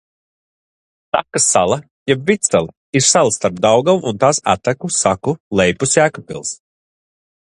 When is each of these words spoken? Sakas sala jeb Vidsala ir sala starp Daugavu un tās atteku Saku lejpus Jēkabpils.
Sakas 1.15 1.43
sala 1.55 1.75
jeb 2.11 2.23
Vidsala 2.29 2.73
ir 3.01 3.05
sala 3.09 3.33
starp 3.35 3.61
Daugavu 3.67 4.11
un 4.13 4.19
tās 4.25 4.39
atteku 4.55 4.89
Saku 5.01 5.37
lejpus 5.61 5.95
Jēkabpils. 6.01 6.55